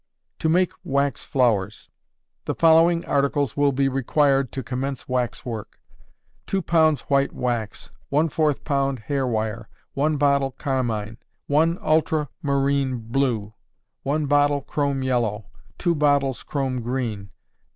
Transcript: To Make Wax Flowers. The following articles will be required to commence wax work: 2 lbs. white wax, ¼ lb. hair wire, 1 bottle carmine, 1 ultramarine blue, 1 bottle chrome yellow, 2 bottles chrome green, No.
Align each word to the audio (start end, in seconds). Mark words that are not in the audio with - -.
To 0.39 0.49
Make 0.49 0.71
Wax 0.83 1.23
Flowers. 1.23 1.91
The 2.45 2.55
following 2.55 3.05
articles 3.05 3.55
will 3.55 3.71
be 3.71 3.87
required 3.87 4.51
to 4.53 4.63
commence 4.63 5.07
wax 5.07 5.45
work: 5.45 5.79
2 6.47 6.63
lbs. 6.63 7.01
white 7.01 7.31
wax, 7.33 7.91
¼ 8.11 8.29
lb. 8.67 8.99
hair 9.03 9.27
wire, 9.27 9.69
1 9.93 10.17
bottle 10.17 10.53
carmine, 10.53 11.19
1 11.45 11.77
ultramarine 11.83 12.97
blue, 13.11 13.53
1 14.01 14.25
bottle 14.25 14.61
chrome 14.61 15.03
yellow, 15.03 15.45
2 15.77 15.93
bottles 15.93 16.41
chrome 16.41 16.81
green, 16.81 17.25
No. 17.25 17.29